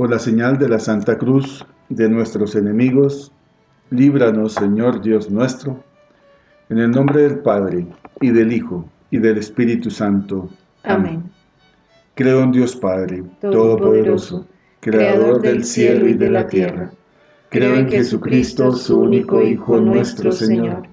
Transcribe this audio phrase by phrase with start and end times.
[0.00, 3.34] Por la señal de la Santa Cruz de nuestros enemigos,
[3.90, 5.84] líbranos, Señor Dios nuestro,
[6.70, 7.86] en el nombre del Padre,
[8.18, 10.48] y del Hijo, y del Espíritu Santo.
[10.84, 11.24] Amén.
[12.14, 14.46] Creo en Dios Padre, Todopoderoso,
[14.80, 16.90] Creador del cielo y de la tierra.
[17.50, 20.84] Creo en Jesucristo, su único Hijo nuestro Señor,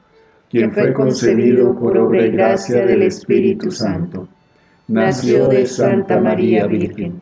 [0.50, 4.28] quien fue concebido por obra y gracia del Espíritu Santo.
[4.90, 7.22] Nació de Santa María Virgen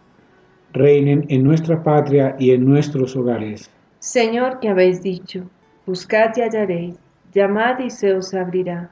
[0.73, 3.69] reinen en nuestra patria y en nuestros hogares.
[3.99, 5.43] Señor, que habéis dicho,
[5.85, 6.95] buscad y hallaréis,
[7.33, 8.89] llamad y se os abrirá,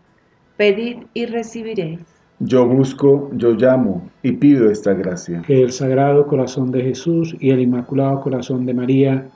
[0.57, 2.01] pedid y recibiréis.
[2.39, 5.41] Yo busco, yo llamo y pido esta gracia.
[5.45, 9.27] Que el Sagrado Corazón de Jesús y el Inmaculado Corazón de María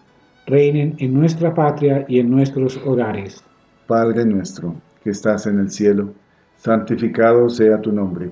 [0.45, 3.44] reinen en nuestra patria y en nuestros hogares.
[3.88, 6.13] Padre nuestro, que estás en el cielo,
[6.56, 8.31] santificado sea tu nombre.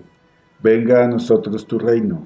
[0.63, 2.25] Venga a nosotros tu reino,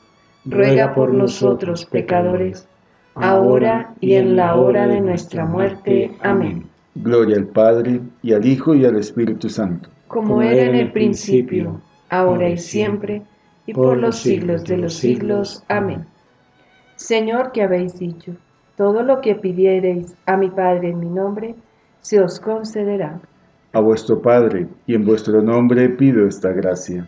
[0.45, 2.67] ruega por nosotros pecadores,
[3.15, 6.11] ahora y en la hora de nuestra muerte.
[6.21, 6.67] Amén.
[6.95, 9.89] Gloria al Padre, y al Hijo, y al Espíritu Santo.
[10.07, 13.23] Como era en el principio ahora y siempre,
[13.65, 15.63] y por los siglos de los siglos.
[15.69, 16.05] Amén.
[16.95, 18.35] Señor, que habéis dicho,
[18.75, 21.55] todo lo que pidiereis a mi Padre en mi nombre,
[22.01, 23.19] se os concederá.
[23.73, 27.07] A vuestro Padre y en vuestro nombre pido esta gracia.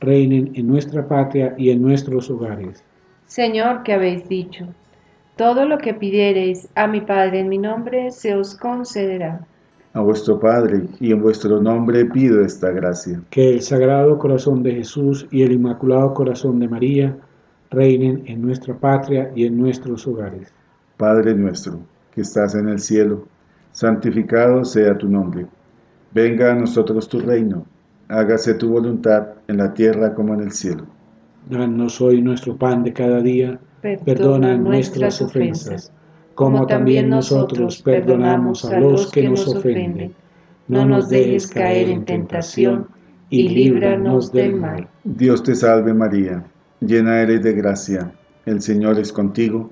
[0.00, 2.82] reinen en nuestra patria y en nuestros hogares.
[3.26, 4.66] Señor, que habéis dicho,
[5.36, 9.46] todo lo que pidiereis a mi Padre en mi nombre, se os concederá
[9.96, 13.18] a vuestro Padre, y en vuestro nombre pido esta gracia.
[13.30, 17.16] Que el Sagrado Corazón de Jesús y el Inmaculado Corazón de María
[17.70, 20.52] reinen en nuestra patria y en nuestros hogares.
[20.98, 21.80] Padre nuestro,
[22.14, 23.26] que estás en el cielo,
[23.72, 25.46] santificado sea tu nombre.
[26.12, 27.64] Venga a nosotros tu reino,
[28.08, 30.86] hágase tu voluntad en la tierra como en el cielo.
[31.48, 33.58] Danos hoy nuestro pan de cada día,
[34.04, 35.92] perdona, nuestras ofensas
[36.36, 40.12] como también nosotros perdonamos a los que nos ofenden.
[40.68, 42.86] No nos dejes caer en tentación
[43.30, 44.86] y líbranos del mal.
[45.04, 46.44] Dios te salve María,
[46.80, 48.12] llena eres de gracia,
[48.44, 49.70] el Señor es contigo,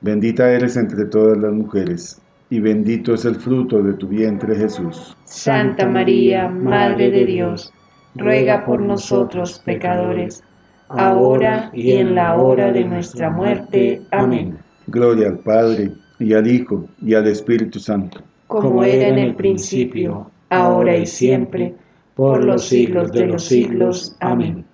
[0.00, 2.18] bendita eres entre todas las mujeres,
[2.48, 5.14] y bendito es el fruto de tu vientre Jesús.
[5.24, 7.74] Santa María, Madre de Dios,
[8.16, 10.42] ruega por nosotros pecadores,
[10.88, 14.02] ahora y en la hora de nuestra muerte.
[14.10, 14.58] Amén.
[14.86, 18.20] Gloria al Padre y al Hijo, y al Espíritu Santo.
[18.46, 21.74] Como era en el principio, ahora y siempre,
[22.14, 24.16] por los siglos de los siglos.
[24.20, 24.64] Amén.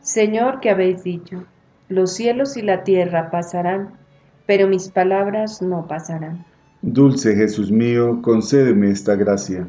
[0.00, 1.44] Señor, que habéis dicho,
[1.88, 3.90] los cielos y la tierra pasarán,
[4.46, 6.44] pero mis palabras no pasarán.
[6.82, 9.68] Dulce Jesús mío, concédeme esta gracia.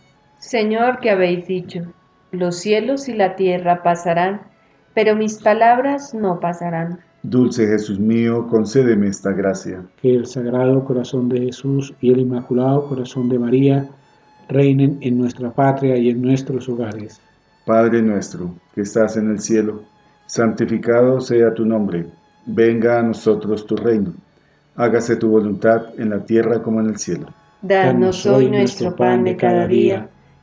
[0.41, 1.83] Señor, que habéis dicho,
[2.31, 4.41] los cielos y la tierra pasarán,
[4.95, 6.99] pero mis palabras no pasarán.
[7.21, 9.83] Dulce Jesús mío, concédeme esta gracia.
[10.01, 13.87] Que el Sagrado Corazón de Jesús y el Inmaculado Corazón de María
[14.49, 17.21] reinen en nuestra patria y en nuestros hogares.
[17.67, 19.83] Padre nuestro, que estás en el cielo,
[20.25, 22.07] santificado sea tu nombre,
[22.47, 24.11] venga a nosotros tu reino,
[24.75, 27.27] hágase tu voluntad en la tierra como en el cielo.
[27.61, 30.09] Danos hoy nuestro pan de cada día,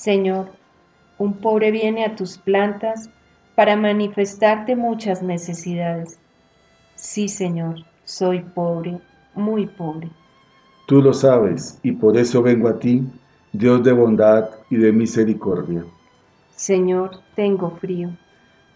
[0.00, 0.46] Señor,
[1.18, 3.10] un pobre viene a tus plantas
[3.54, 6.18] para manifestarte muchas necesidades.
[6.94, 8.98] Sí, Señor, soy pobre,
[9.34, 10.08] muy pobre.
[10.86, 13.06] Tú lo sabes, y por eso vengo a ti
[13.52, 15.84] Dios de bondad y de misericordia.
[16.56, 18.08] Señor, tengo frío.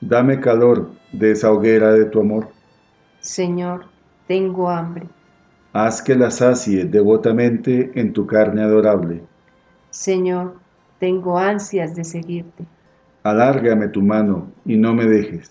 [0.02, 2.48] Dame calor de esa hoguera de tu amor.
[3.20, 3.86] Señor,
[4.28, 5.08] tengo hambre.
[5.72, 9.22] Haz que la sacie devotamente en tu carne adorable.
[9.88, 10.62] Señor,
[10.98, 12.64] tengo ansias de seguirte.
[13.22, 15.50] Alárgame tu mano y no me dejes.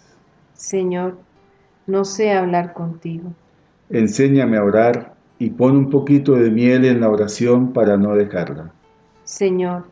[0.54, 1.18] Señor,
[1.88, 3.34] no sé hablar contigo.
[3.90, 8.72] Enséñame a orar y pon un poquito de miel en la oración para no dejarla.
[9.24, 9.86] Señor,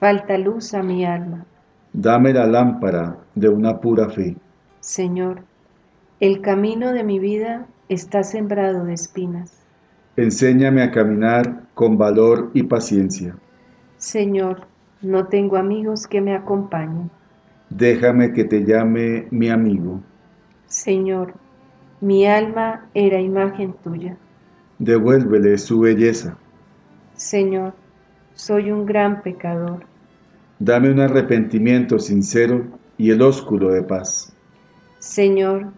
[0.00, 1.44] falta luz a mi alma.
[1.92, 4.36] Dame la lámpara de una pura fe.
[4.80, 5.42] Señor,
[6.20, 9.58] el camino de mi vida está sembrado de espinas.
[10.16, 13.36] Enséñame a caminar con valor y paciencia.
[13.98, 14.66] Señor,
[15.02, 17.10] no tengo amigos que me acompañen.
[17.70, 20.00] Déjame que te llame mi amigo.
[20.66, 21.34] Señor,
[22.00, 24.16] mi alma era imagen tuya.
[24.78, 26.36] Devuélvele su belleza.
[27.14, 27.74] Señor,
[28.34, 29.84] soy un gran pecador.
[30.58, 34.32] Dame un arrepentimiento sincero y el ósculo de paz.
[34.98, 35.72] Señor,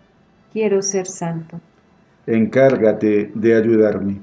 [0.52, 1.60] quiero ser santo.
[2.26, 4.20] Encárgate de ayudarme.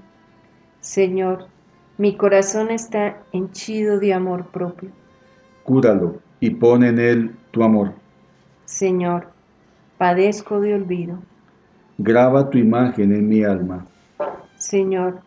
[0.80, 1.48] Señor,
[1.97, 4.89] mi corazón está henchido de amor propio.
[5.63, 7.93] Cúralo y pon en él tu amor.
[8.65, 9.29] Señor,
[9.97, 11.19] padezco de olvido.
[11.97, 13.88] Graba tu imagen en mi alma.
[14.57, 15.21] Señor,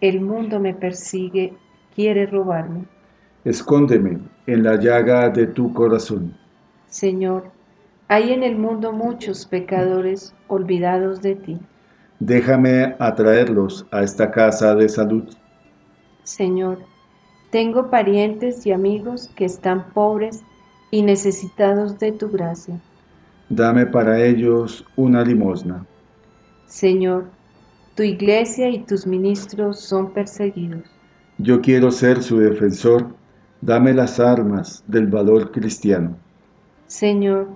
[0.00, 1.54] el mundo me persigue
[1.94, 2.84] quiere robarme.
[3.44, 6.34] Escóndeme en la llaga de tu corazón.
[6.86, 7.50] Señor,
[8.08, 11.58] hay en el mundo muchos pecadores olvidados de ti.
[12.18, 15.24] Déjame atraerlos a esta casa de salud.
[16.30, 16.78] Señor,
[17.50, 20.44] tengo parientes y amigos que están pobres
[20.92, 22.80] y necesitados de tu gracia.
[23.48, 25.84] Dame para ellos una limosna.
[26.66, 27.24] Señor,
[27.96, 30.84] tu iglesia y tus ministros son perseguidos.
[31.38, 33.08] Yo quiero ser su defensor.
[33.60, 36.16] Dame las armas del valor cristiano.
[36.86, 37.48] Señor,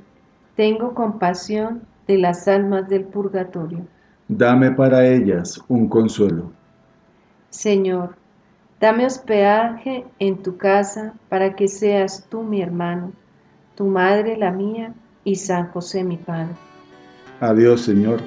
[0.56, 3.86] tengo compasión de las almas del purgatorio.
[4.26, 6.50] Dame para ellas un consuelo.
[7.50, 8.16] Señor,
[8.84, 13.12] dame hospedaje en tu casa para que seas tú mi hermano,
[13.76, 14.92] tu madre la mía
[15.24, 16.54] y San José mi Padre.
[17.40, 18.20] Adiós, Señor.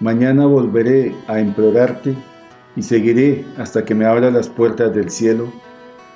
[0.00, 2.16] Mañana volveré a implorarte
[2.74, 5.52] y seguiré hasta que me abra las puertas del cielo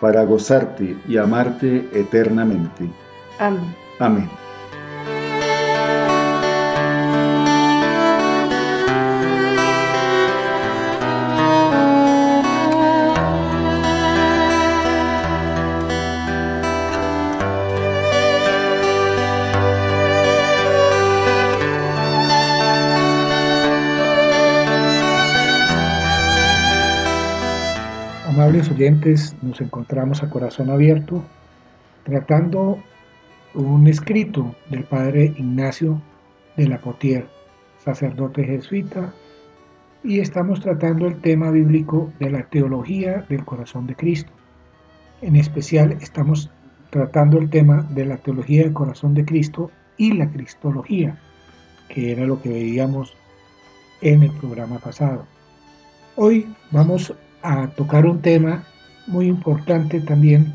[0.00, 2.90] para gozarte y amarte eternamente.
[3.38, 3.72] Amén.
[4.00, 4.39] Amén.
[29.40, 31.22] Nos encontramos a corazón abierto
[32.04, 32.78] tratando
[33.54, 36.02] un escrito del padre Ignacio
[36.56, 37.26] de la Potier,
[37.82, 39.12] sacerdote jesuita,
[40.04, 44.32] y estamos tratando el tema bíblico de la teología del corazón de Cristo.
[45.22, 46.50] En especial estamos
[46.90, 51.18] tratando el tema de la teología del corazón de Cristo y la cristología,
[51.88, 53.14] que era lo que veíamos
[54.02, 55.24] en el programa pasado.
[56.16, 58.64] Hoy vamos a tocar un tema
[59.10, 60.52] muy importante también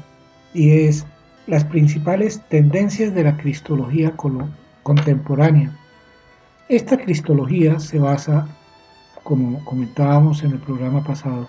[0.53, 1.05] y es
[1.47, 4.13] las principales tendencias de la cristología
[4.83, 5.71] contemporánea.
[6.69, 8.47] Esta cristología se basa,
[9.23, 11.47] como comentábamos en el programa pasado,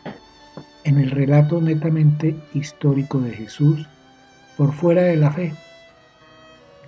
[0.85, 3.88] en el relato netamente histórico de Jesús
[4.57, 5.53] por fuera de la fe,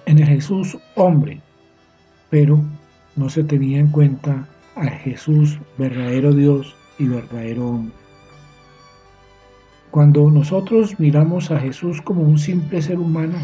[0.07, 1.41] en el Jesús hombre,
[2.31, 2.61] pero
[3.17, 8.08] no se tenía en cuenta al Jesús verdadero Dios y verdadero hombre.
[9.91, 13.39] Cuando nosotros miramos a Jesús como un simple ser humano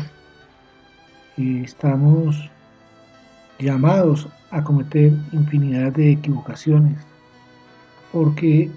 [1.39, 2.51] y estamos
[3.59, 6.99] llamados a cometer infinidad de equivocaciones,
[8.13, 8.71] porque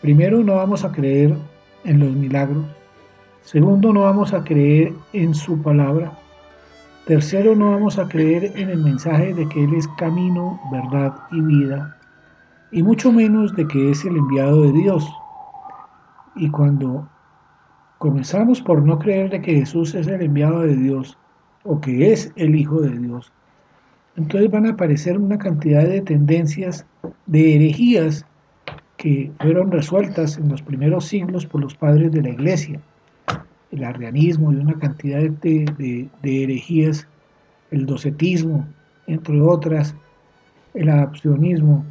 [0.00, 1.36] primero no vamos a creer
[1.82, 2.64] en los milagros,
[3.42, 6.16] segundo no vamos a creer en su palabra,
[7.04, 11.40] tercero no vamos a creer en el mensaje de que Él es camino, verdad y
[11.40, 11.96] vida,
[12.70, 15.04] y mucho menos de que es el enviado de Dios.
[16.36, 17.08] Y cuando
[17.98, 21.18] comenzamos por no creer de que Jesús es el enviado de Dios
[21.64, 23.32] o que es el Hijo de Dios,
[24.16, 26.86] entonces van a aparecer una cantidad de tendencias,
[27.26, 28.24] de herejías
[28.96, 32.80] que fueron resueltas en los primeros siglos por los padres de la iglesia.
[33.70, 37.06] El arrianismo y una cantidad de, herejías,
[37.70, 38.66] el docetismo,
[39.06, 39.94] entre otras,
[40.72, 41.84] el adapcionismo,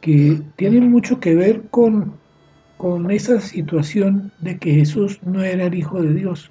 [0.00, 2.14] que tienen mucho que ver con,
[2.80, 6.50] con esa situación de que Jesús no era el Hijo de Dios,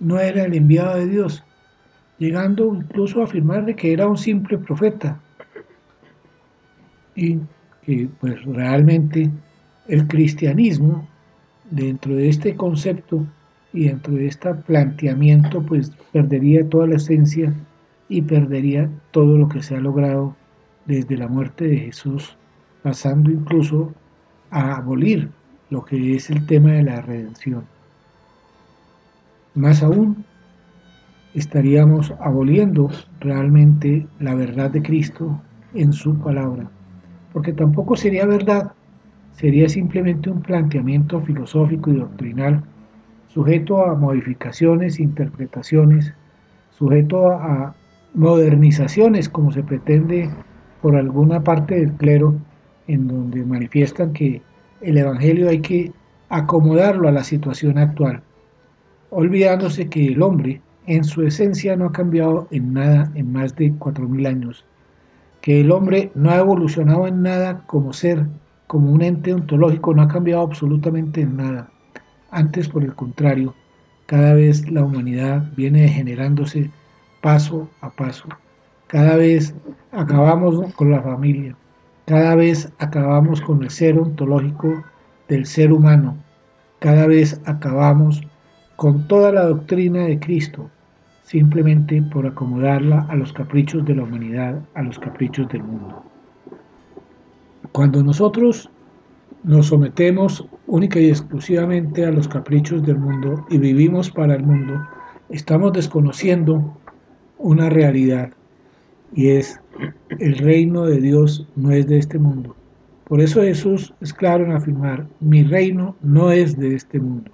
[0.00, 1.44] no era el enviado de Dios,
[2.18, 5.20] llegando incluso a afirmar de que era un simple profeta.
[7.14, 7.38] Y
[7.82, 9.30] que pues realmente
[9.86, 11.06] el cristianismo
[11.70, 13.24] dentro de este concepto
[13.72, 17.54] y dentro de este planteamiento pues perdería toda la esencia
[18.08, 20.34] y perdería todo lo que se ha logrado
[20.86, 22.36] desde la muerte de Jesús,
[22.82, 23.94] pasando incluso
[24.50, 25.37] a abolir
[25.70, 27.64] lo que es el tema de la redención.
[29.54, 30.24] Más aún,
[31.34, 35.40] estaríamos aboliendo realmente la verdad de Cristo
[35.74, 36.70] en su palabra,
[37.32, 38.72] porque tampoco sería verdad,
[39.32, 42.62] sería simplemente un planteamiento filosófico y doctrinal
[43.28, 46.12] sujeto a modificaciones, interpretaciones,
[46.70, 47.74] sujeto a
[48.14, 50.30] modernizaciones como se pretende
[50.82, 52.34] por alguna parte del clero,
[52.86, 54.42] en donde manifiestan que
[54.80, 55.92] el Evangelio hay que
[56.28, 58.22] acomodarlo a la situación actual,
[59.10, 63.72] olvidándose que el hombre en su esencia no ha cambiado en nada en más de
[63.72, 64.64] 4.000 años,
[65.40, 68.26] que el hombre no ha evolucionado en nada como ser,
[68.66, 71.70] como un ente ontológico, no ha cambiado absolutamente en nada.
[72.30, 73.54] Antes, por el contrario,
[74.06, 76.70] cada vez la humanidad viene degenerándose
[77.20, 78.28] paso a paso.
[78.86, 79.54] Cada vez
[79.92, 81.54] acabamos con la familia,
[82.08, 84.82] cada vez acabamos con el ser ontológico
[85.28, 86.16] del ser humano,
[86.78, 88.22] cada vez acabamos
[88.76, 90.70] con toda la doctrina de Cristo,
[91.22, 96.02] simplemente por acomodarla a los caprichos de la humanidad, a los caprichos del mundo.
[97.72, 98.70] Cuando nosotros
[99.44, 104.80] nos sometemos única y exclusivamente a los caprichos del mundo y vivimos para el mundo,
[105.28, 106.74] estamos desconociendo
[107.36, 108.30] una realidad
[109.14, 109.60] y es
[110.18, 112.56] el reino de Dios no es de este mundo.
[113.04, 117.30] Por eso Jesús es claro en afirmar, mi reino no es de este mundo.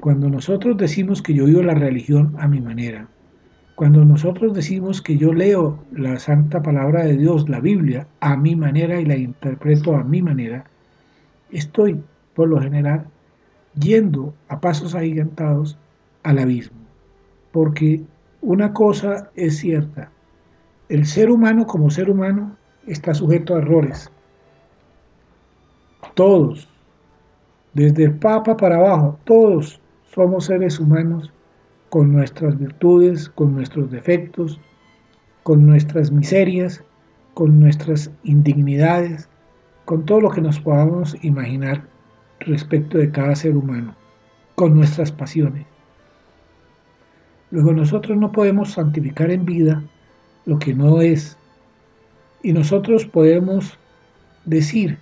[0.00, 3.08] Cuando nosotros decimos que yo vivo la religión a mi manera,
[3.76, 8.56] cuando nosotros decimos que yo leo la santa palabra de Dios, la Biblia, a mi
[8.56, 10.64] manera y la interpreto a mi manera,
[11.50, 12.02] estoy,
[12.34, 13.06] por lo general,
[13.78, 15.78] yendo a pasos agigantados
[16.22, 16.78] al abismo.
[17.52, 18.02] Porque
[18.40, 20.10] una cosa es cierta,
[20.92, 22.54] el ser humano como ser humano
[22.86, 24.12] está sujeto a errores.
[26.12, 26.68] Todos,
[27.72, 29.80] desde el Papa para abajo, todos
[30.14, 31.32] somos seres humanos
[31.88, 34.60] con nuestras virtudes, con nuestros defectos,
[35.44, 36.84] con nuestras miserias,
[37.32, 39.30] con nuestras indignidades,
[39.86, 41.86] con todo lo que nos podamos imaginar
[42.40, 43.96] respecto de cada ser humano,
[44.56, 45.64] con nuestras pasiones.
[47.50, 49.82] Luego nosotros no podemos santificar en vida
[50.46, 51.36] lo que no es,
[52.42, 53.78] y nosotros podemos
[54.44, 54.98] decir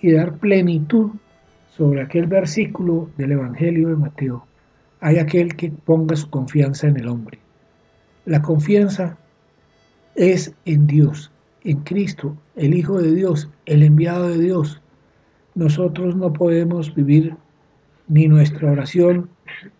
[0.00, 1.10] y dar plenitud
[1.76, 4.48] sobre aquel versículo del Evangelio de Mateo
[5.00, 7.38] hay aquel que ponga su confianza en el hombre.
[8.24, 9.16] La confianza
[10.14, 11.30] es en Dios,
[11.64, 14.80] en Cristo, el Hijo de Dios, el enviado de Dios.
[15.54, 17.36] Nosotros no podemos vivir
[18.08, 19.28] ni nuestra oración,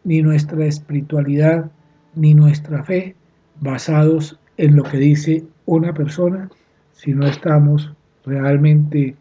[0.04, 1.70] ni nuestra espiritualidad,
[2.14, 3.16] ni nuestra fe
[3.60, 6.50] basados en lo que dice una persona
[6.92, 7.92] si no estamos
[8.26, 9.16] realmente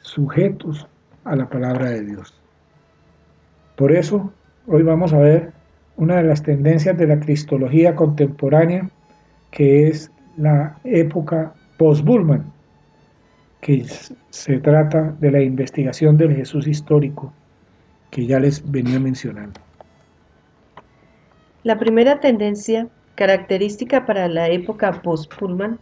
[0.00, 0.86] sujetos
[1.24, 2.34] a la palabra de Dios.
[3.76, 4.32] Por eso
[4.70, 5.52] Hoy vamos a ver
[5.96, 8.90] una de las tendencias de la cristología contemporánea,
[9.50, 12.52] que es la época post-Bullman,
[13.62, 13.86] que
[14.28, 17.32] se trata de la investigación del Jesús histórico,
[18.10, 19.58] que ya les venía mencionando.
[21.62, 25.80] La primera tendencia característica para la época post-Pullman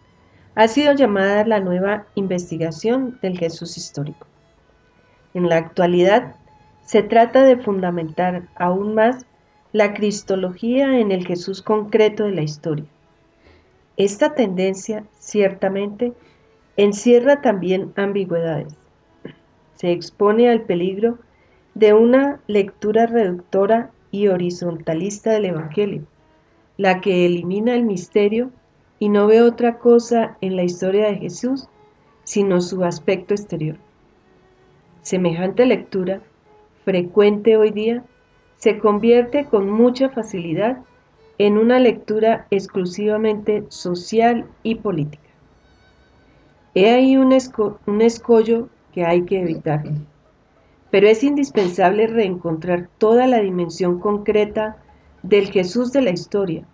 [0.55, 4.27] ha sido llamada la nueva investigación del Jesús histórico.
[5.35, 6.35] En la actualidad
[6.87, 9.27] Se trata de fundamentar aún más
[9.73, 12.87] la cristología en el Jesús concreto de la historia.
[13.99, 16.15] Esta tendencia, ciertamente,
[16.79, 18.77] encierra también ambigüedades.
[19.75, 21.19] Se expone al peligro
[21.75, 26.07] de una lectura reductora y horizontalista del Evangelio,
[26.77, 28.51] la que elimina el misterio
[28.99, 31.69] y no ve otra cosa en la historia de Jesús
[32.27, 33.77] sino su aspecto exterior.
[35.03, 36.21] Semejante lectura,
[36.85, 38.03] frecuente hoy día,
[38.57, 40.79] se convierte con mucha facilidad
[41.39, 45.23] en una lectura exclusivamente social y política.
[46.75, 47.33] He ahí un,
[47.87, 49.85] un escollo que hay que evitar,
[50.91, 54.79] pero es indispensable reencontrar toda la dimensión concreta
[55.29, 56.65] del Jesús de la historia,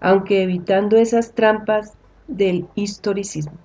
[0.00, 1.94] aunque evitando esas trampas
[2.28, 3.58] del historicismo.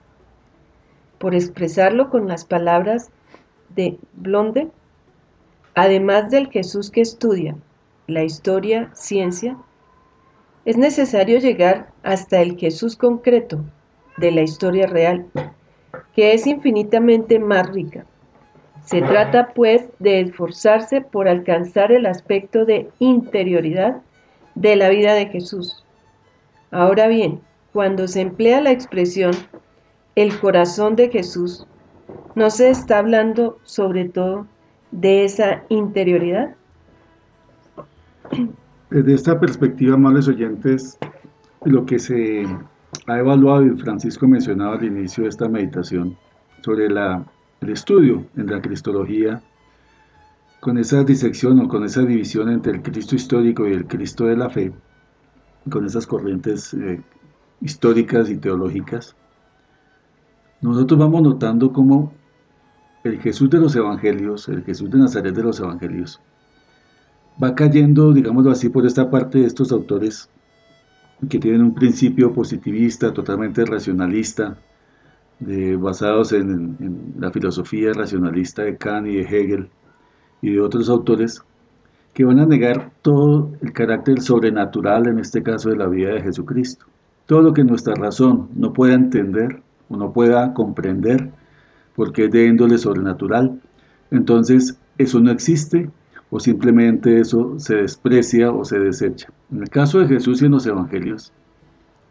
[1.20, 3.12] Por expresarlo con las palabras
[3.76, 4.70] de Blonde,
[5.74, 7.56] además del Jesús que estudia
[8.08, 9.58] la historia, ciencia,
[10.66, 13.64] es necesario llegar hasta el Jesús concreto
[14.18, 15.28] de la historia real,
[16.14, 18.06] que es infinitamente más rica.
[18.84, 24.02] Se trata, pues, de esforzarse por alcanzar el aspecto de interioridad
[24.60, 25.84] de la vida de Jesús,
[26.72, 27.42] Ahora bien,
[27.74, 29.32] cuando se emplea la expresión
[30.16, 31.66] el corazón de Jesús,
[32.36, 34.46] ¿no se está hablando sobre todo
[34.92, 36.56] de esa interioridad?
[38.92, 40.98] Desde esta perspectiva, amables oyentes,
[41.66, 42.46] lo que se
[43.08, 46.16] ha evaluado y Francisco mencionaba al inicio de esta meditación
[46.64, 49.42] sobre el estudio en la cristología,
[50.60, 54.38] con esa disección o con esa división entre el Cristo histórico y el Cristo de
[54.38, 54.74] la fe,
[55.70, 57.02] con esas corrientes eh,
[57.62, 59.16] históricas y teológicas,
[60.62, 62.14] nosotros vamos notando cómo
[63.04, 66.20] el Jesús de los Evangelios, el Jesús de Nazaret de los Evangelios,
[67.42, 70.30] va cayendo, digámoslo así, por esta parte de estos autores
[71.30, 74.58] que tienen un principio positivista, totalmente racionalista,
[75.78, 79.70] basados en, en, la filosofía racionalista de Kant y de Hegel
[80.42, 81.44] y de otros autores,
[82.14, 86.22] que van a negar todo el carácter sobrenatural, en este caso de la vida de
[86.22, 86.86] Jesucristo.
[87.26, 91.30] Todo lo que nuestra razón no pueda entender o no pueda comprender,
[91.96, 93.62] porque es de índole sobrenatural,
[94.12, 95.90] entonces eso no existe
[96.30, 99.30] o simplemente eso se desprecia o se desecha.
[99.52, 101.32] En el caso de Jesús y en los evangelios,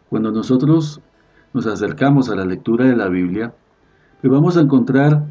[0.09, 1.01] cuando nosotros
[1.53, 3.53] nos acercamos a la lectura de la Biblia,
[4.21, 5.23] pues vamos a encontrar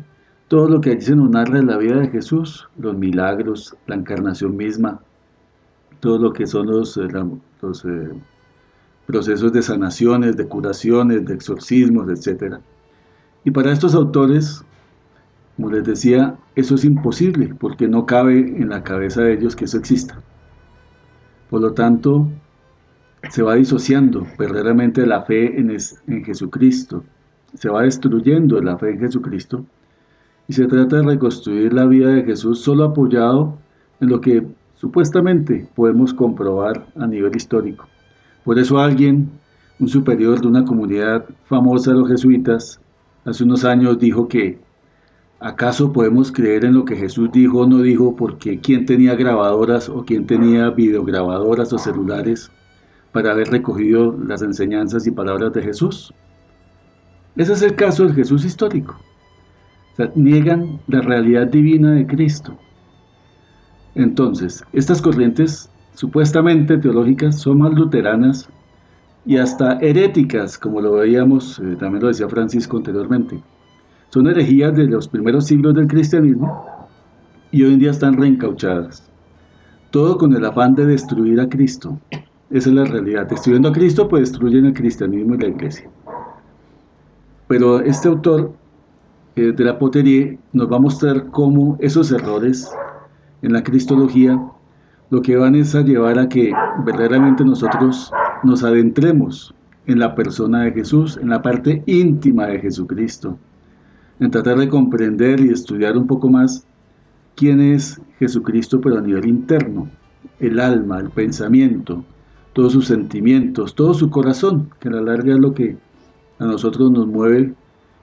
[0.49, 3.95] todo lo que allí se nos narra de la vida de Jesús, los milagros, la
[3.95, 5.01] encarnación misma,
[6.01, 7.09] todo lo que son los, eh,
[7.85, 8.09] eh,
[9.07, 12.57] procesos de sanaciones, de curaciones, de exorcismos, etc.
[13.45, 14.65] Y para estos autores,
[15.57, 19.67] como les decía, eso es imposible, porque no cabe en la cabeza de ellos que
[19.67, 20.19] eso exista.
[21.51, 22.27] Por lo tanto,
[23.31, 27.05] se va disociando verdaderamente la fe en, en Jesucristo,
[27.55, 29.65] se va destruyendo la fe en Jesucristo,
[30.49, 33.59] y se trata de reconstruir la vida de Jesús solo apoyado
[34.01, 37.87] en lo que supuestamente podemos comprobar a nivel histórico.
[38.45, 39.31] Por eso alguien,
[39.79, 42.81] un superior de una comunidad famosa de los jesuitas,
[43.27, 44.59] hace unos años dijo que
[45.39, 49.91] ¿acaso podemos creer en lo que Jesús dijo o no dijo porque quién tenía grabadoras
[49.91, 52.51] o quién tenía videograbadoras o celulares
[53.13, 56.15] para haber recogido las enseñanzas y palabras de Jesús?
[57.37, 58.99] Ese es el caso del Jesús histórico
[60.15, 62.57] niegan la realidad divina de Cristo.
[63.95, 68.49] Entonces, estas corrientes supuestamente teológicas son más luteranas
[69.27, 73.43] y hasta heréticas, como lo veíamos, eh, también lo decía Francisco anteriormente.
[74.11, 76.89] Son herejías de los primeros siglos del cristianismo
[77.51, 79.11] y hoy en día están reencauchadas.
[79.91, 81.99] Todo con el afán de destruir a Cristo.
[82.51, 83.27] Esa es la realidad.
[83.27, 85.91] Destruyendo a Cristo, pues destruyen el cristianismo y la iglesia.
[87.49, 88.53] Pero este autor
[89.37, 92.71] de la potería nos va a mostrar cómo esos errores
[93.43, 94.41] en la cristología
[95.11, 96.53] lo que van es a llevar a que
[96.85, 98.12] verdaderamente nosotros
[98.43, 99.55] nos adentremos
[99.87, 103.38] en la persona de Jesús, en la parte íntima de Jesucristo,
[104.21, 106.67] en tratar de comprender y estudiar un poco más
[107.37, 109.88] quién es Jesucristo, pero a nivel interno,
[110.41, 112.05] el alma, el pensamiento,
[112.53, 115.77] todos sus sentimientos, todo su corazón, que a la larga es lo que
[116.38, 117.55] a nosotros nos mueve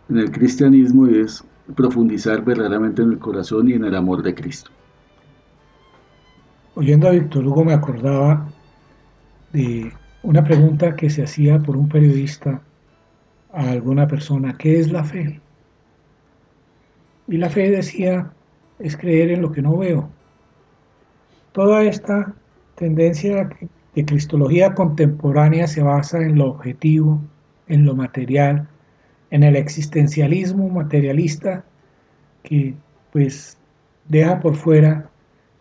[0.10, 1.44] en el cristianismo es
[1.76, 4.70] profundizar verdaderamente en el corazón y en el amor de Cristo.
[6.76, 8.48] Oyendo a Víctor Hugo me acordaba
[9.54, 9.91] de
[10.24, 12.62] una pregunta que se hacía por un periodista
[13.54, 15.39] a alguna persona, ¿qué es la fe?
[17.28, 18.32] Y la fe decía,
[18.80, 20.10] es creer en lo que no veo.
[21.54, 22.34] toda esta
[22.76, 23.50] tendencia
[23.96, 27.22] de cristología contemporánea se basa en lo objetivo,
[27.68, 28.68] en lo material,
[29.32, 31.64] en el existencialismo materialista
[32.44, 32.74] que
[33.12, 33.58] pues
[34.08, 35.10] deja por fuera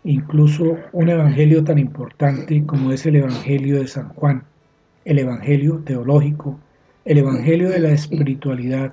[0.04, 4.44] incluso un evangelio tan importante como es el evangelio de San Juan,
[5.04, 6.58] el evangelio teológico,
[7.04, 8.92] el evangelio de la espiritualidad,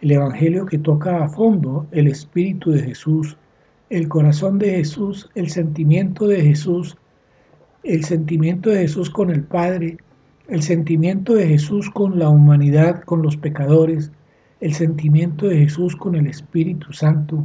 [0.00, 3.36] el evangelio que toca a fondo el espíritu de Jesús,
[3.90, 6.96] el corazón de Jesús, el sentimiento de Jesús,
[7.82, 9.98] el sentimiento de Jesús con el Padre,
[10.48, 14.10] el sentimiento de Jesús con la humanidad, con los pecadores,
[14.60, 17.44] el sentimiento de Jesús con el Espíritu Santo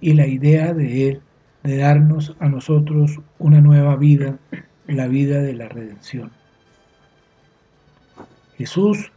[0.00, 1.20] y la idea de Él
[1.62, 4.38] de darnos a nosotros una nueva vida,
[4.88, 6.32] la vida de la redención.
[8.56, 9.12] Jesús,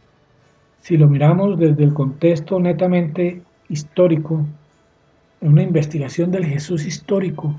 [0.80, 4.46] si lo miramos desde el contexto netamente histórico,
[5.40, 7.58] en una investigación del Jesús histórico,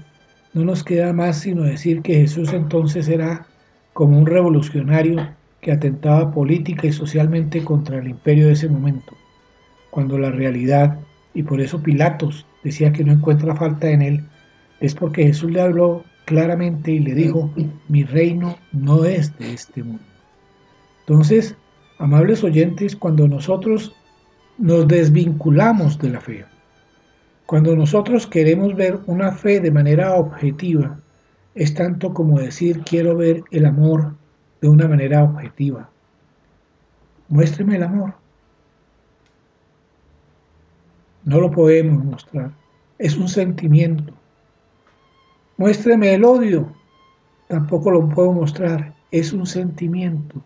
[0.54, 3.46] no nos queda más sino decir que Jesús entonces era
[3.94, 5.36] como un revolucionario
[5.66, 9.16] que atentaba política y socialmente contra el imperio de ese momento,
[9.90, 11.00] cuando la realidad,
[11.34, 14.24] y por eso Pilatos decía que no encuentra falta en él,
[14.80, 17.52] es porque Jesús le habló claramente y le dijo,
[17.88, 20.04] mi reino no es de este mundo.
[21.00, 21.56] Entonces,
[21.98, 23.96] amables oyentes, cuando nosotros
[24.60, 26.46] nos desvinculamos de la fe,
[27.48, 31.00] cuando nosotros queremos ver una fe de manera objetiva,
[31.56, 34.14] es tanto como decir quiero ver el amor
[34.66, 35.88] de una manera objetiva.
[37.30, 38.16] Muéstreme el amor.
[41.24, 42.52] No lo podemos mostrar.
[42.98, 44.12] Es un sentimiento.
[45.58, 46.74] Muéstreme el odio.
[47.48, 48.96] Tampoco lo puedo mostrar.
[49.12, 50.42] Es un sentimiento.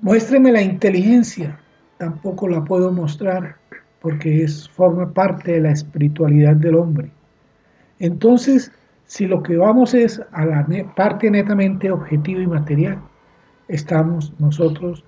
[0.00, 1.58] Muéstreme la inteligencia.
[1.98, 3.56] Tampoco la puedo mostrar
[4.00, 7.10] porque es, forma parte de la espiritualidad del hombre.
[7.98, 8.70] Entonces,
[9.06, 12.98] si lo que vamos es a la parte netamente objetiva y material,
[13.68, 15.04] estamos nosotros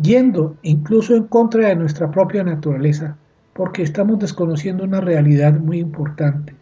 [0.00, 3.16] yendo incluso en contra de nuestra propia naturaleza,
[3.52, 6.54] porque estamos desconociendo una realidad muy importante,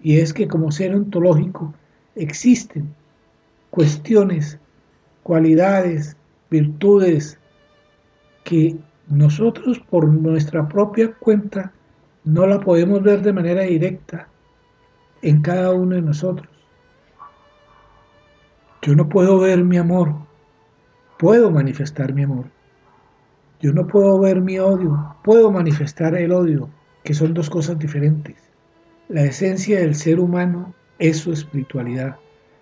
[0.00, 1.72] y es que como ser ontológico
[2.16, 2.92] existen
[3.70, 4.58] cuestiones,
[5.22, 6.16] cualidades,
[6.50, 7.38] virtudes
[8.44, 8.76] que
[9.08, 11.72] nosotros por nuestra propia cuenta
[12.24, 14.28] no la podemos ver de manera directa,
[15.22, 16.48] en cada uno de nosotros.
[18.82, 20.14] Yo no puedo ver mi amor,
[21.18, 22.46] puedo manifestar mi amor.
[23.60, 26.68] Yo no puedo ver mi odio, puedo manifestar el odio,
[27.04, 28.36] que son dos cosas diferentes.
[29.08, 32.16] La esencia del ser humano es su espiritualidad.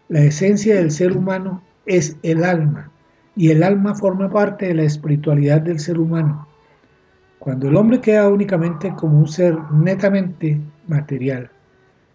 [0.09, 2.91] La esencia del ser humano es el alma,
[3.35, 6.47] y el alma forma parte de la espiritualidad del ser humano.
[7.39, 11.51] Cuando el hombre queda únicamente como un ser netamente material,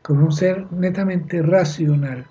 [0.05, 2.27] como un ser netamente racional,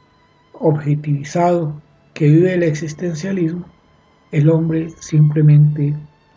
[0.53, 1.83] objetivizado,
[2.15, 3.67] que vive el existencialismo,
[4.31, 5.93] el hombre simplemente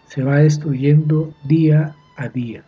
[0.08, 2.64] se va destruyendo día a día.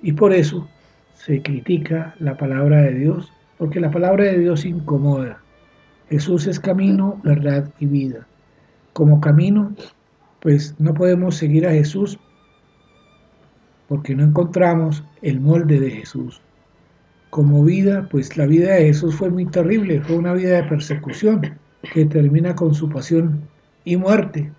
[0.00, 0.66] Y por eso
[1.12, 5.42] se critica la palabra de Dios, porque la palabra de Dios incomoda.
[6.08, 8.26] Jesús es camino, verdad y vida.
[8.94, 9.74] Como camino,
[10.40, 12.18] pues no podemos seguir a Jesús
[13.88, 16.40] porque no encontramos el molde de Jesús
[17.30, 21.58] como vida, pues la vida de Jesús fue muy terrible, fue una vida de persecución
[21.94, 23.40] que termina con su pasión
[23.84, 24.50] y muerte.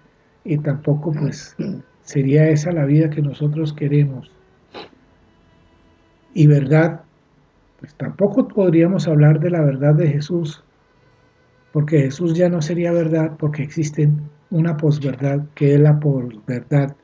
[0.46, 1.56] Y tampoco pues
[2.04, 4.32] sería esa la vida que nosotros queremos.
[6.34, 7.02] Y verdad,
[7.80, 10.64] pues tampoco podríamos hablar de la verdad de Jesús,
[11.74, 16.96] porque Jesús ya no sería verdad porque existen una posverdad que es la posverdad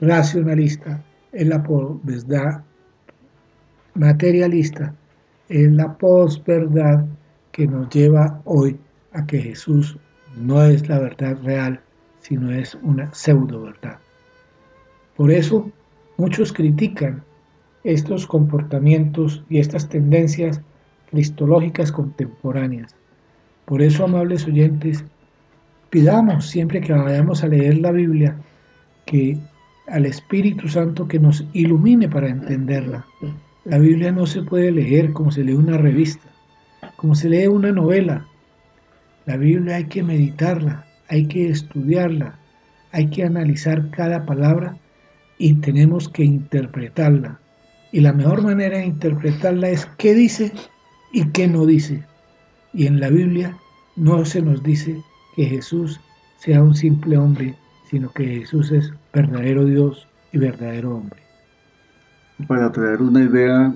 [0.00, 2.62] racionalista, es la posverdad
[3.94, 4.94] materialista
[5.50, 7.04] es la posverdad
[7.52, 8.78] que nos lleva hoy
[9.12, 9.98] a que Jesús
[10.36, 11.80] no es la verdad real,
[12.20, 13.98] sino es una pseudo verdad.
[15.16, 15.70] Por eso
[16.16, 17.22] muchos critican
[17.82, 20.60] estos comportamientos y estas tendencias
[21.10, 22.94] cristológicas contemporáneas.
[23.64, 25.04] Por eso, amables oyentes,
[25.90, 28.36] pidamos siempre que vayamos a leer la Biblia
[29.06, 29.36] que
[29.88, 33.04] al Espíritu Santo que nos ilumine para entenderla,
[33.64, 36.26] la Biblia no se puede leer como se lee una revista,
[36.96, 38.26] como se lee una novela.
[39.26, 42.38] La Biblia hay que meditarla, hay que estudiarla,
[42.92, 44.78] hay que analizar cada palabra
[45.36, 47.38] y tenemos que interpretarla.
[47.92, 50.52] Y la mejor manera de interpretarla es qué dice
[51.12, 52.02] y qué no dice.
[52.72, 53.54] Y en la Biblia
[53.94, 54.96] no se nos dice
[55.36, 56.00] que Jesús
[56.38, 57.54] sea un simple hombre,
[57.90, 61.29] sino que Jesús es verdadero Dios y verdadero hombre
[62.46, 63.72] para traer una idea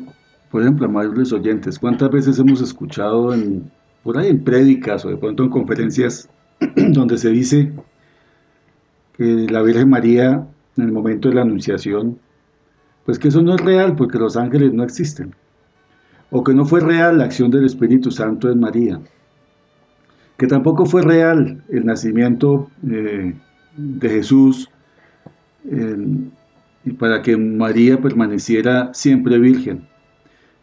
[0.54, 3.72] por ejemplo, amables oyentes, ¿cuántas veces hemos escuchado en,
[4.04, 6.28] por ahí en prédicas o de pronto en conferencias
[6.76, 7.72] donde se dice
[9.16, 10.46] que la Virgen María
[10.76, 12.20] en el momento de la Anunciación,
[13.04, 15.34] pues que eso no es real porque los ángeles no existen,
[16.30, 19.00] o que no fue real la acción del Espíritu Santo en María,
[20.36, 23.34] que tampoco fue real el nacimiento eh,
[23.76, 24.70] de Jesús
[26.84, 29.88] y para que María permaneciera siempre virgen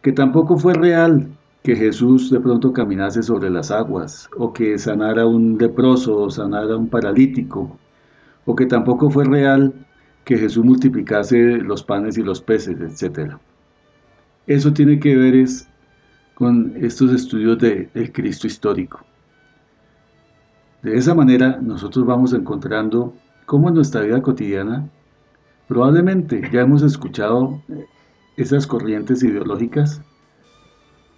[0.02, 1.28] que tampoco fue real
[1.64, 6.76] que Jesús de pronto caminase sobre las aguas, o que sanara un leproso, o sanara
[6.76, 7.78] un paralítico,
[8.46, 9.74] o que tampoco fue real
[10.26, 13.36] que Jesús multiplicase los panes y los peces, etc.
[14.48, 15.68] Eso tiene que ver es
[16.34, 19.02] con estos estudios del Cristo histórico.
[20.82, 23.14] De esa manera nosotros vamos encontrando
[23.46, 24.90] cómo en nuestra vida cotidiana
[25.72, 27.62] probablemente ya hemos escuchado
[28.36, 30.02] esas corrientes ideológicas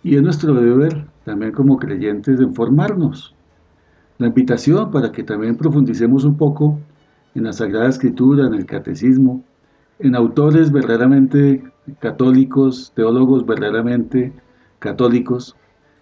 [0.03, 3.33] y es nuestro deber también como creyentes de informarnos.
[4.19, 6.79] La invitación para que también profundicemos un poco
[7.33, 9.43] en la Sagrada Escritura, en el Catecismo,
[9.97, 11.63] en autores verdaderamente
[11.99, 14.33] católicos, teólogos verdaderamente
[14.77, 15.55] católicos,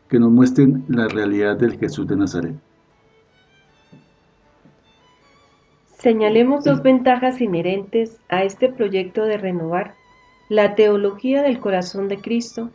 [0.09, 2.55] que nos muestren la realidad del Jesús de Nazaret.
[6.01, 9.93] Señalemos dos ventajas inherentes a este proyecto de renovar
[10.49, 12.71] la teología del corazón de Cristo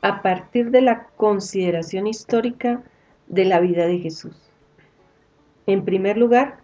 [0.00, 2.82] a partir de la consideración histórica
[3.26, 4.50] de la vida de Jesús.
[5.66, 6.60] En primer lugar,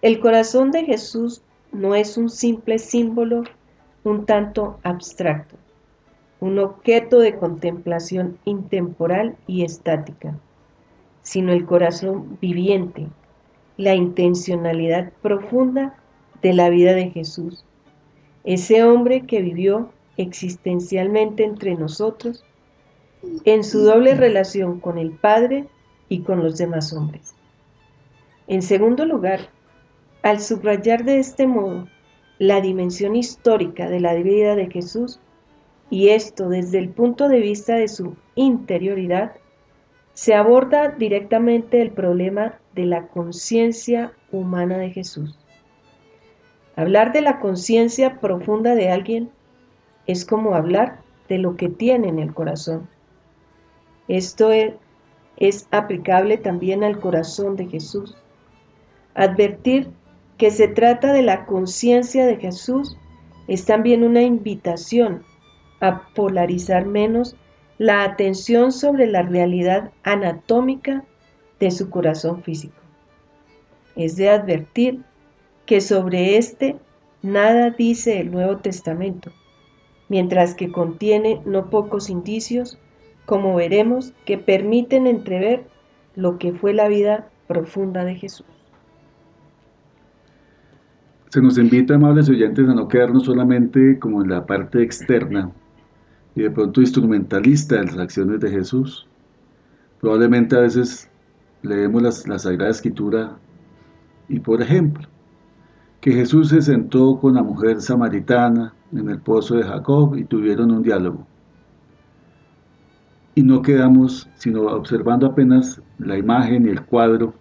[0.00, 3.42] el corazón de Jesús no es un simple símbolo
[4.04, 5.56] un tanto abstracto,
[6.38, 10.38] un objeto de contemplación intemporal y estática,
[11.22, 13.08] sino el corazón viviente,
[13.76, 15.94] la intencionalidad profunda
[16.42, 17.64] de la vida de Jesús
[18.44, 22.44] ese hombre que vivió existencialmente entre nosotros
[23.44, 25.66] en su doble relación con el Padre
[26.08, 27.34] y con los demás hombres.
[28.48, 29.48] En segundo lugar,
[30.22, 31.86] al subrayar de este modo
[32.38, 35.20] la dimensión histórica de la vida de Jesús,
[35.88, 39.36] y esto desde el punto de vista de su interioridad,
[40.14, 45.38] se aborda directamente el problema de la conciencia humana de Jesús.
[46.76, 49.30] Hablar de la conciencia profunda de alguien
[50.06, 52.88] es como hablar de lo que tiene en el corazón.
[54.08, 54.74] Esto es,
[55.70, 58.16] aplicable también al corazón de Jesús.
[59.14, 59.90] Advertir
[60.38, 62.96] que se trata de la conciencia de Jesús
[63.48, 65.24] es también una invitación
[65.80, 67.36] a polarizar menos
[67.82, 71.02] la atención sobre la realidad anatómica
[71.58, 72.76] de su corazón físico.
[73.96, 75.00] Es de advertir
[75.66, 76.76] que sobre este
[77.22, 79.32] nada dice el Nuevo Testamento,
[80.08, 82.78] mientras que contiene no pocos indicios,
[83.26, 85.64] como veremos, que permiten entrever
[86.14, 88.46] lo que fue la vida profunda de Jesús.
[91.30, 95.50] Se nos invita, amables oyentes, a no quedarnos solamente como en la parte externa
[96.34, 99.06] y de pronto instrumentalista de las acciones de Jesús.
[100.00, 101.08] Probablemente a veces
[101.62, 103.36] leemos la Sagrada Escritura
[104.28, 105.06] y, por ejemplo,
[106.00, 110.72] que Jesús se sentó con la mujer samaritana en el pozo de Jacob y tuvieron
[110.72, 111.26] un diálogo.
[113.34, 117.34] Y no quedamos sino observando apenas la imagen y el cuadro,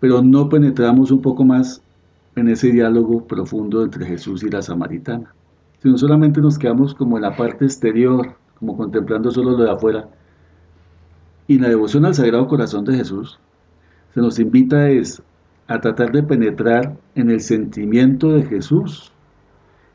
[0.00, 1.82] pero no penetramos un poco más
[2.34, 5.32] en ese diálogo profundo entre Jesús y la samaritana,
[5.82, 10.08] sino solamente nos quedamos como en la parte exterior, como contemplando solo lo de afuera.
[11.46, 13.38] Y la devoción al Sagrado Corazón de Jesús
[14.14, 15.22] se nos invita es
[15.68, 19.12] a tratar de penetrar en el sentimiento de Jesús,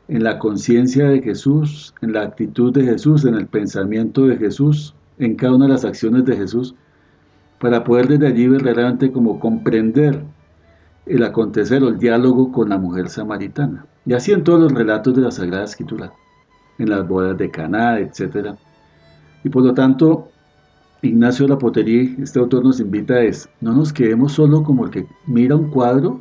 [0.08, 4.94] en la conciencia de Jesús, en la actitud de Jesús, en el pensamiento de Jesús,
[5.18, 6.74] en cada una de las acciones de Jesús,
[7.60, 10.22] para poder desde allí verdaderamente como comprender
[11.06, 13.86] el acontecer o el diálogo con la mujer samaritana.
[14.04, 16.12] Y así en todos los relatos de la Sagrada Escritura,
[16.78, 18.54] en las bodas de Caná, etc.
[19.44, 20.28] Y por lo tanto,
[21.02, 25.06] Ignacio Lapotería, este autor nos invita a es, no nos quedemos solo como el que
[25.26, 26.20] mira un cuadro,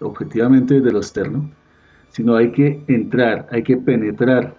[0.00, 1.50] objetivamente desde lo externo,
[2.10, 4.56] sino hay que entrar, hay que penetrar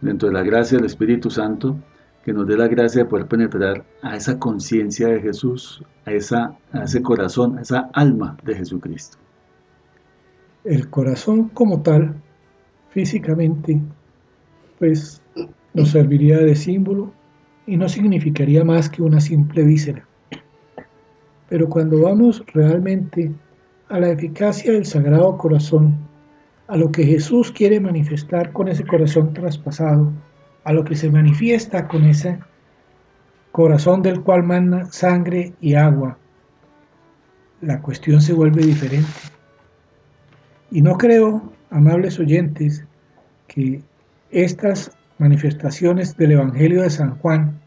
[0.00, 1.76] dentro de la gracia del Espíritu Santo,
[2.24, 6.56] que nos dé la gracia de poder penetrar a esa conciencia de Jesús, a, esa,
[6.82, 9.18] ese corazón, a esa alma de Jesucristo.
[10.64, 12.14] El corazón como tal,
[12.88, 13.78] físicamente,
[14.78, 15.20] pues
[15.74, 17.12] nos serviría de símbolo
[17.66, 20.06] y no significaría más que una simple víscera.
[21.50, 23.32] Pero cuando vamos realmente
[23.90, 25.94] a la eficacia del Sagrado Corazón,
[26.68, 30.10] a lo que Jesús quiere manifestar con ese corazón traspasado,
[30.64, 32.38] a lo que se manifiesta con ese
[33.52, 36.18] corazón del cual manda sangre y agua,
[37.60, 39.08] la cuestión se vuelve diferente.
[40.70, 42.84] Y no creo, amables oyentes,
[43.46, 43.80] que
[44.30, 47.60] estas manifestaciones del Evangelio de San Juan,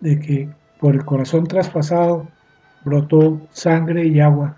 [0.00, 0.48] de que
[0.80, 2.28] por el corazón traspasado
[2.84, 4.56] brotó sangre y agua,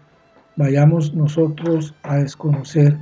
[0.57, 2.97] vayamos nosotros a desconocer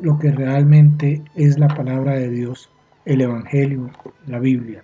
[0.00, 2.68] lo que realmente es la palabra de Dios,
[3.04, 3.90] el Evangelio,
[4.26, 4.82] la Biblia.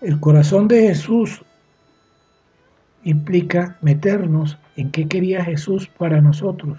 [0.00, 1.42] El corazón de Jesús
[3.04, 6.78] implica meternos en qué quería Jesús para nosotros.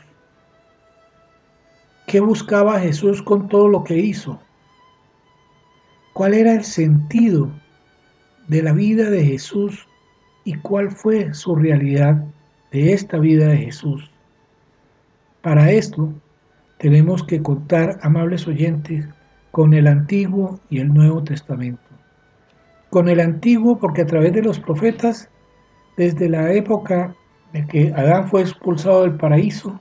[2.07, 4.39] ¿Qué buscaba Jesús con todo lo que hizo?
[6.13, 7.49] ¿Cuál era el sentido
[8.47, 9.87] de la vida de Jesús
[10.43, 12.23] y cuál fue su realidad
[12.71, 14.11] de esta vida de Jesús?
[15.41, 16.13] Para esto
[16.77, 19.07] tenemos que contar, amables oyentes,
[19.53, 21.83] con el Antiguo y el Nuevo Testamento.
[22.89, 25.29] Con el Antiguo porque a través de los profetas,
[25.95, 27.13] desde la época
[27.53, 29.79] de que Adán fue expulsado del paraíso,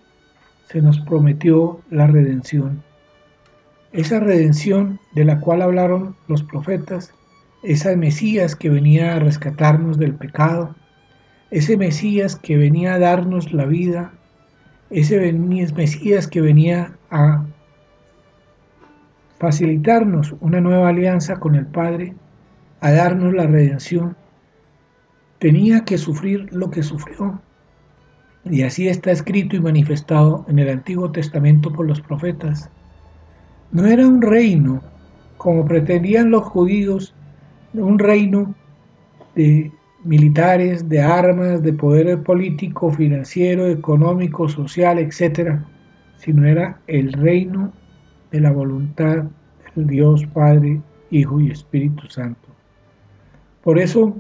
[0.69, 2.83] se nos prometió la redención.
[3.93, 7.15] Esa redención de la cual hablaron los profetas,
[7.63, 10.75] esa Mesías que venía a rescatarnos del pecado,
[11.51, 14.13] ese Mesías que venía a darnos la vida,
[14.91, 17.47] ese Mesías que venía a
[19.43, 22.15] facilitarnos una nueva alianza con el Padre,
[22.81, 24.17] a darnos la redención,
[25.41, 27.43] tenía que sufrir lo que sufrió.
[28.45, 32.71] Y así está escrito y manifestado en el Antiguo Testamento por los profetas.
[33.73, 34.81] No era un reino,
[35.39, 37.13] como pretendían los judíos,
[37.75, 38.55] un reino
[39.35, 39.73] de
[40.05, 45.59] militares, de armas, de poder político, financiero, económico, social, etc.,
[46.19, 47.73] sino era el reino
[48.33, 49.25] de la voluntad
[49.77, 50.81] del Dios Padre,
[51.11, 52.49] Hijo y Espíritu Santo.
[53.63, 54.17] Por eso,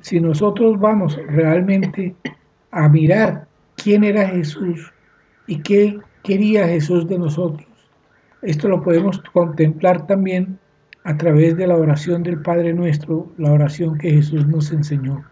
[0.00, 2.14] si nosotros vamos realmente
[2.72, 4.92] a mirar quién era Jesús
[5.46, 7.66] y qué quería Jesús de nosotros,
[8.42, 10.58] esto lo podemos contemplar también
[11.04, 15.24] a través de la oración del Padre Nuestro, la oración que Jesús nos enseñó.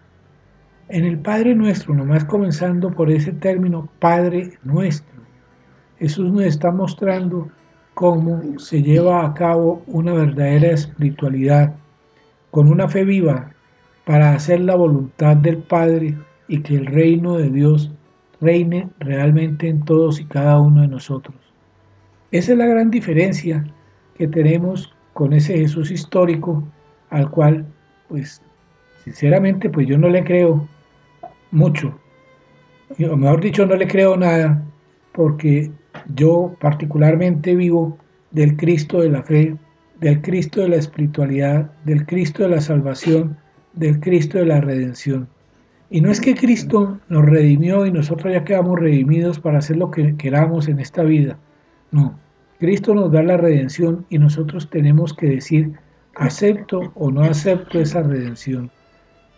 [0.88, 5.16] En el Padre Nuestro, nomás comenzando por ese término Padre Nuestro,
[5.98, 7.50] Jesús nos está mostrando
[7.96, 11.74] cómo se lleva a cabo una verdadera espiritualidad
[12.50, 13.52] con una fe viva
[14.04, 16.14] para hacer la voluntad del Padre
[16.46, 17.90] y que el reino de Dios
[18.38, 21.36] reine realmente en todos y cada uno de nosotros.
[22.32, 23.64] Esa es la gran diferencia
[24.14, 26.62] que tenemos con ese Jesús histórico
[27.08, 27.64] al cual,
[28.08, 28.42] pues,
[29.04, 30.68] sinceramente, pues yo no le creo
[31.50, 31.98] mucho.
[33.10, 34.62] O mejor dicho, no le creo nada
[35.12, 35.70] porque
[36.14, 37.98] yo particularmente vivo
[38.30, 39.56] del Cristo de la fe,
[40.00, 43.36] del Cristo de la espiritualidad, del Cristo de la salvación,
[43.74, 45.28] del Cristo de la redención.
[45.88, 49.90] Y no es que Cristo nos redimió y nosotros ya quedamos redimidos para hacer lo
[49.90, 51.38] que queramos en esta vida.
[51.92, 52.18] No,
[52.58, 55.72] Cristo nos da la redención y nosotros tenemos que decir,
[56.14, 58.70] acepto o no acepto esa redención.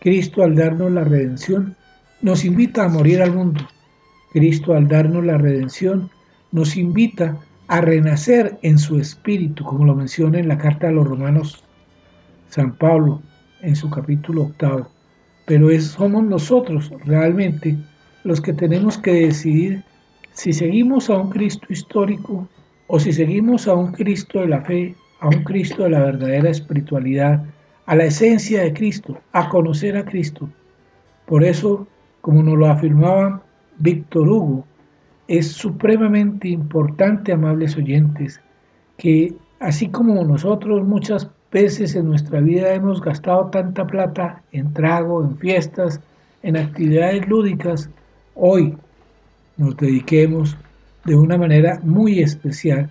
[0.01, 1.77] Cristo al darnos la redención
[2.23, 3.61] nos invita a morir al mundo.
[4.33, 6.11] Cristo al darnos la redención
[6.53, 7.37] nos invita
[7.69, 11.63] a renacer en su espíritu, como lo menciona en la carta a los romanos
[12.49, 13.21] San Pablo
[13.61, 14.89] en su capítulo octavo.
[15.47, 17.77] Pero es, somos nosotros realmente
[18.25, 19.85] los que tenemos que decidir
[20.33, 22.49] si seguimos a un Cristo histórico
[22.87, 26.51] o si seguimos a un Cristo de la fe, a un Cristo de la verdadera
[26.51, 27.45] espiritualidad,
[27.87, 30.49] a la esencia de Cristo, a conocer a Cristo.
[31.27, 31.87] Por eso,
[32.21, 33.43] como nos lo afirmaba
[33.79, 34.68] Víctor Hugo,
[35.29, 38.41] es supremamente importante, amables oyentes,
[38.97, 45.23] que así como nosotros muchas veces en nuestra vida hemos gastado tanta plata en trago,
[45.23, 46.01] en fiestas,
[46.43, 47.91] en actividades lúdicas,
[48.35, 48.77] hoy
[49.59, 50.57] nos dediquemos
[51.05, 52.91] de una manera muy especial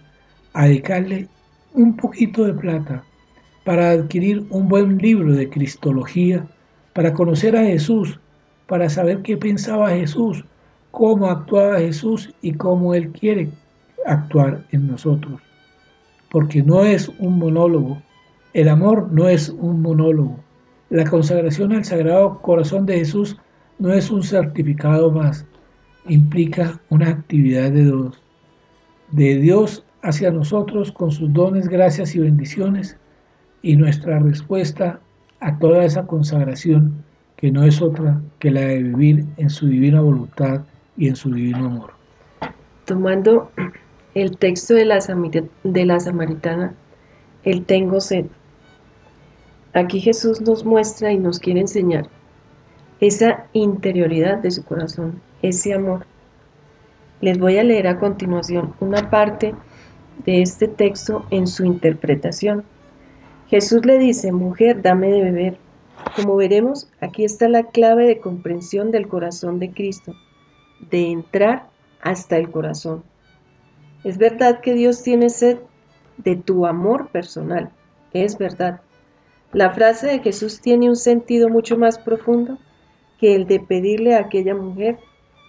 [0.54, 1.28] a dedicarle
[1.74, 3.04] un poquito de plata
[3.64, 6.46] para adquirir un buen libro de Cristología,
[6.94, 8.20] para conocer a Jesús,
[8.68, 10.44] para saber qué pensaba Jesús,
[10.98, 13.52] cómo actuaba Jesús y cómo Él quiere
[14.08, 15.40] actuar en nosotros.
[16.32, 18.02] Porque no es un monólogo,
[18.56, 20.40] el amor no es un monólogo,
[20.90, 23.38] la consagración al Sagrado Corazón de Jesús
[23.78, 25.46] no es un certificado más,
[26.08, 28.20] implica una actividad de Dios,
[29.12, 32.98] de Dios hacia nosotros con sus dones, gracias y bendiciones.
[33.62, 35.00] Y nuestra respuesta
[35.42, 37.04] a toda esa consagración
[37.36, 40.62] que no es otra que la de vivir en su divina voluntad
[40.98, 41.94] y en su divino amor.
[42.86, 43.52] Tomando
[44.14, 45.00] el texto de la,
[45.64, 46.74] de la samaritana,
[47.44, 48.26] el tengo sed.
[49.74, 52.10] Aquí Jesús nos muestra y nos quiere enseñar
[53.00, 56.06] esa interioridad de su corazón, ese amor.
[57.22, 59.54] Les voy a leer a continuación una parte
[60.26, 62.64] de este texto en su interpretación.
[63.48, 65.58] Jesús le dice, mujer, dame de beber.
[66.16, 70.14] Como veremos, aquí está la clave de comprensión del corazón de Cristo,
[70.80, 71.70] de entrar
[72.02, 73.04] hasta el corazón.
[74.04, 75.60] Es verdad que Dios tiene sed
[76.18, 77.72] de tu amor personal,
[78.14, 78.82] es verdad.
[79.54, 82.58] La frase de Jesús tiene un sentido mucho más profundo
[83.20, 85.00] que el de pedirle a aquella mujer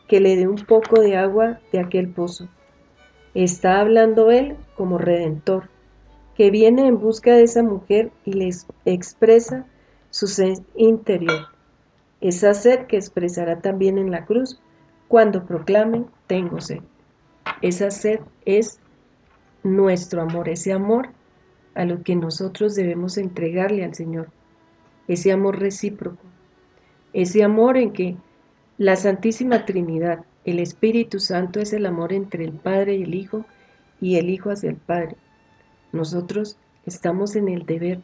[0.07, 2.49] que le dé un poco de agua de aquel pozo.
[3.35, 5.69] Está hablando Él como redentor,
[6.35, 9.67] que viene en busca de esa mujer y les expresa
[10.11, 11.49] su sed interior,
[12.21, 14.61] esa sed que expresará también en la cruz
[15.09, 16.81] cuando proclamen tengo sed.
[17.63, 18.79] Esa sed es
[19.63, 21.09] nuestro amor, ese amor
[21.75, 24.29] a lo que nosotros debemos entregarle al Señor,
[25.07, 26.23] ese amor recíproco,
[27.13, 28.17] ese amor en que
[28.77, 33.45] la Santísima Trinidad, el Espíritu Santo es el amor entre el Padre y el Hijo
[34.01, 35.17] y el Hijo hacia el Padre.
[35.93, 38.01] Nosotros estamos en el deber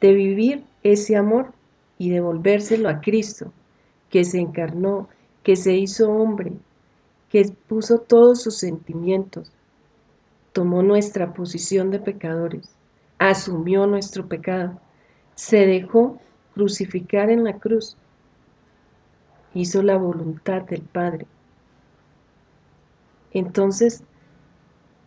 [0.00, 1.52] de vivir ese amor
[1.98, 3.52] y devolvérselo a Cristo,
[4.10, 5.08] que se encarnó,
[5.42, 6.52] que se hizo hombre,
[7.28, 9.50] que puso todos sus sentimientos,
[10.52, 12.74] tomó nuestra posición de pecadores,
[13.18, 14.78] asumió nuestro pecado,
[15.34, 16.20] se dejó
[16.54, 17.96] crucificar en la cruz,
[19.54, 21.26] hizo la voluntad del Padre.
[23.32, 24.04] Entonces,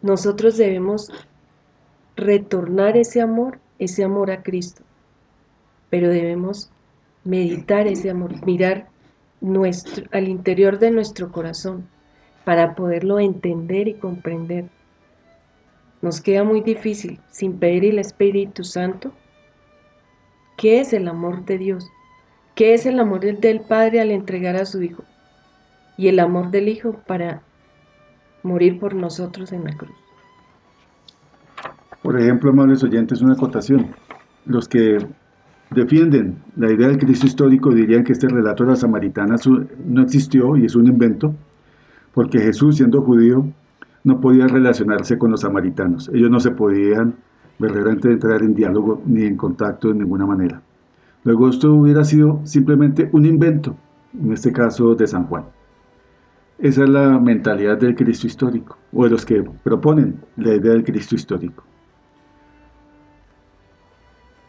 [0.01, 1.11] nosotros debemos
[2.15, 4.83] retornar ese amor, ese amor a Cristo,
[5.89, 6.71] pero debemos
[7.23, 8.89] meditar ese amor, mirar
[9.41, 11.87] nuestro, al interior de nuestro corazón
[12.43, 14.65] para poderlo entender y comprender.
[16.01, 19.11] Nos queda muy difícil sin pedir el Espíritu Santo.
[20.57, 21.89] ¿Qué es el amor de Dios?
[22.53, 25.03] ¿Qué es el amor del Padre al entregar a su Hijo?
[25.97, 27.41] Y el amor del Hijo para
[28.43, 29.95] morir por nosotros en la cruz.
[32.03, 33.95] Por ejemplo, amables oyentes, una acotación.
[34.45, 34.99] Los que
[35.71, 39.35] defienden la idea del Cristo histórico dirían que este relato de la samaritana
[39.85, 41.33] no existió y es un invento,
[42.13, 43.45] porque Jesús, siendo judío,
[44.03, 46.09] no podía relacionarse con los samaritanos.
[46.13, 47.15] Ellos no se podían
[47.57, 50.61] verdaderamente entrar en diálogo ni en contacto de ninguna manera.
[51.23, 53.75] Luego esto hubiera sido simplemente un invento,
[54.13, 55.45] en este caso de San Juan.
[56.59, 60.83] Esa es la mentalidad del Cristo histórico, o de los que proponen la idea del
[60.83, 61.63] Cristo histórico.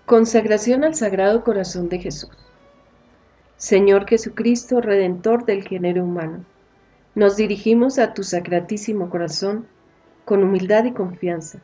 [0.07, 2.31] Consagración al Sagrado Corazón de Jesús.
[3.57, 6.45] Señor Jesucristo, Redentor del género humano,
[7.17, 9.67] nos dirigimos a tu sacratísimo corazón
[10.25, 11.59] con humildad y confianza,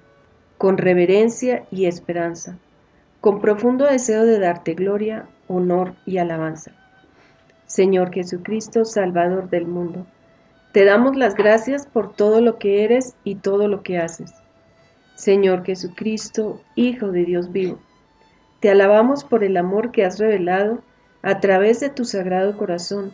[0.59, 2.59] con reverencia y esperanza,
[3.21, 6.73] con profundo deseo de darte gloria, honor y alabanza.
[7.67, 10.05] Señor Jesucristo, Salvador del mundo,
[10.73, 14.35] te damos las gracias por todo lo que eres y todo lo que haces.
[15.15, 17.79] Señor Jesucristo, Hijo de Dios vivo,
[18.63, 20.85] te alabamos por el amor que has revelado
[21.23, 23.13] a través de tu sagrado corazón,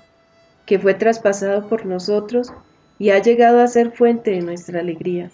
[0.66, 2.52] que fue traspasado por nosotros
[2.98, 5.30] y ha llegado a ser fuente de nuestra alegría,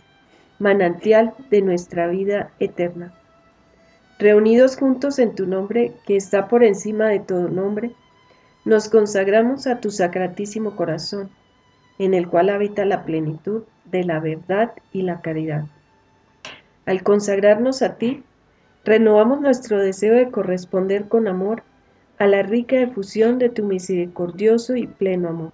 [0.61, 3.13] manantial de nuestra vida eterna.
[4.21, 7.91] Reunidos juntos en tu nombre, que está por encima de todo nombre,
[8.65, 11.29] nos consagramos a tu sacratísimo corazón,
[11.99, 15.65] en el cual habita la plenitud de la verdad y la caridad.
[16.87, 18.23] Al consagrarnos a ti,
[18.85, 21.63] renovamos nuestro deseo de corresponder con amor
[22.19, 25.53] a la rica efusión de tu misericordioso y pleno amor.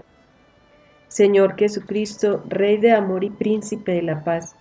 [1.08, 4.54] Señor Jesucristo, Rey de amor y Príncipe de la paz,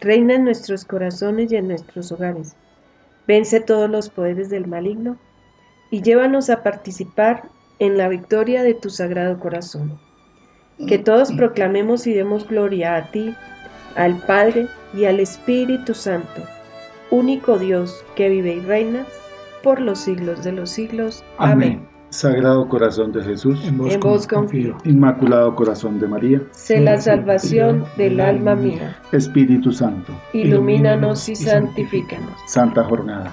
[0.00, 2.54] reina en nuestros corazones y en nuestros hogares.
[3.26, 5.18] Vence todos los poderes del maligno
[5.90, 9.98] y llévanos a participar en la victoria de tu sagrado corazón.
[10.86, 13.34] Que todos proclamemos y demos gloria a ti,
[13.96, 16.55] al Padre y al Espíritu Santo
[17.10, 19.06] único Dios que vive y reina
[19.62, 21.24] por los siglos de los siglos.
[21.38, 21.86] Amén.
[22.10, 24.76] Sagrado corazón de Jesús, en vos, confío.
[24.84, 28.96] Inmaculado corazón de María, sé la salvación del alma mía.
[29.10, 32.32] Espíritu Santo, ilumínanos y santifícanos.
[32.46, 33.32] Santa jornada.